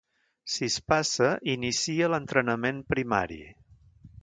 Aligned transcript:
Si 0.53 0.63
es 0.67 0.77
passa, 0.93 1.27
inicia 1.53 2.09
l'entrenament 2.15 2.83
primari. 2.95 3.41